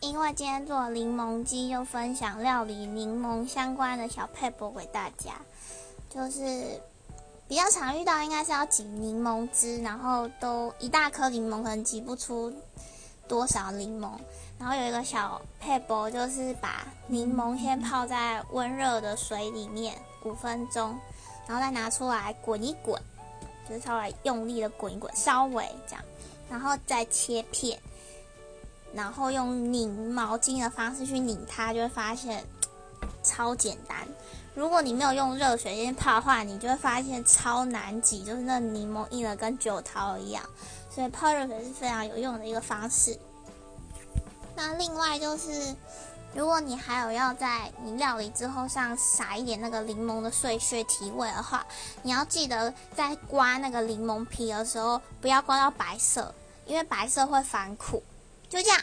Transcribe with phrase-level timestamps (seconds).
[0.00, 5.32] 因为今天做柠檬鸡，就分享料理柠檬相关的小配博给大家。
[6.08, 6.80] 就是
[7.46, 12.52] 比较常遇到，应该是要挤柠檬汁，然后都一大颗柠檬可能挤不出
[13.26, 14.10] 多少柠檬。
[14.58, 20.98] 然后有一个小配博，就是把柠檬先泡在温热的水里面五分钟，
[21.46, 23.00] 然后再拿出来滚一滚，
[23.68, 26.04] 就是稍微用力的滚一滚，稍微这样。
[26.48, 27.78] 然后再切片，
[28.94, 32.44] 然后用拧毛巾的方式去拧它，就会发现
[33.22, 33.96] 超简单。
[34.54, 40.42] 如果你没有用热水先泡的话，你就会发现超难挤，就是那柠檬硬的跟酒桃一样。
[40.90, 43.16] 所以泡热水是非常有用的一个方式。
[44.56, 45.76] 那另外就是，
[46.34, 51.64] 如果你还有要在你料理之后上撒一点那个柠檬的碎屑提味的话，
[52.02, 56.34] 你要记得在刮那个柠檬皮的时候，不要刮到白色。
[56.66, 58.02] 因为白色会反苦，
[58.48, 58.80] 就这样。